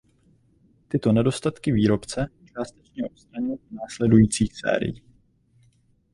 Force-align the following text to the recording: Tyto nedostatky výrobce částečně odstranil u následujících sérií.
Tyto 0.87 1.11
nedostatky 1.11 1.71
výrobce 1.71 2.29
částečně 2.53 3.03
odstranil 3.09 3.53
u 3.55 3.75
následujících 3.75 4.55
sérií. 4.57 5.03